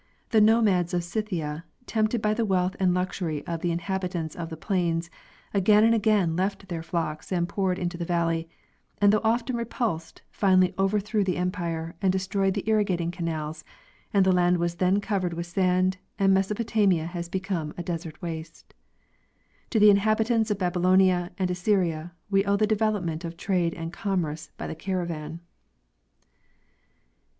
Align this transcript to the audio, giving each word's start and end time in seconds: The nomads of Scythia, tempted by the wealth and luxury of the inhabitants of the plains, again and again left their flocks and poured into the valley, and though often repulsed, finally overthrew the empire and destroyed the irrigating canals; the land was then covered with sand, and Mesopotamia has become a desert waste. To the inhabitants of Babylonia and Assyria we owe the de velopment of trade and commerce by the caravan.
The 0.31 0.41
nomads 0.41 0.95
of 0.95 1.03
Scythia, 1.03 1.63
tempted 1.85 2.23
by 2.23 2.33
the 2.33 2.43
wealth 2.43 2.75
and 2.79 2.91
luxury 2.91 3.45
of 3.45 3.61
the 3.61 3.71
inhabitants 3.71 4.35
of 4.35 4.49
the 4.49 4.57
plains, 4.57 5.11
again 5.53 5.83
and 5.83 5.93
again 5.93 6.35
left 6.35 6.67
their 6.69 6.81
flocks 6.81 7.31
and 7.31 7.47
poured 7.47 7.77
into 7.77 7.99
the 7.99 8.03
valley, 8.05 8.49
and 8.97 9.13
though 9.13 9.21
often 9.23 9.55
repulsed, 9.55 10.23
finally 10.31 10.73
overthrew 10.79 11.23
the 11.23 11.37
empire 11.37 11.93
and 12.01 12.11
destroyed 12.11 12.55
the 12.55 12.67
irrigating 12.67 13.11
canals; 13.11 13.63
the 14.11 14.31
land 14.31 14.57
was 14.57 14.73
then 14.73 15.01
covered 15.01 15.33
with 15.33 15.45
sand, 15.45 15.99
and 16.17 16.33
Mesopotamia 16.33 17.05
has 17.05 17.29
become 17.29 17.71
a 17.77 17.83
desert 17.83 18.19
waste. 18.23 18.73
To 19.69 19.79
the 19.79 19.91
inhabitants 19.91 20.49
of 20.49 20.57
Babylonia 20.57 21.29
and 21.37 21.51
Assyria 21.51 22.13
we 22.27 22.43
owe 22.43 22.57
the 22.57 22.65
de 22.65 22.75
velopment 22.75 23.23
of 23.23 23.37
trade 23.37 23.75
and 23.75 23.93
commerce 23.93 24.49
by 24.57 24.65
the 24.65 24.73
caravan. 24.73 25.41